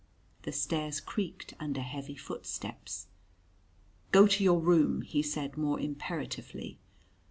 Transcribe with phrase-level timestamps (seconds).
[0.41, 3.05] The stairs creaked under heavy footsteps.
[4.11, 6.79] "Go to your room," he said more imperatively.